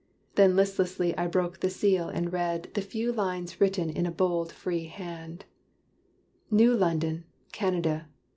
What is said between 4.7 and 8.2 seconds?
hand: "New London, Canada.